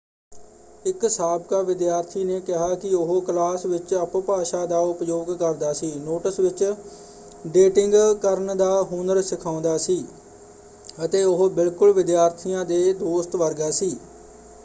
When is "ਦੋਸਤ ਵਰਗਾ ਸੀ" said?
12.95-13.95